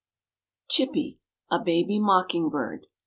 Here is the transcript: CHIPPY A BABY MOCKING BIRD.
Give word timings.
CHIPPY 0.71 1.19
A 1.51 1.59
BABY 1.63 1.99
MOCKING 1.99 2.49
BIRD. 2.49 2.87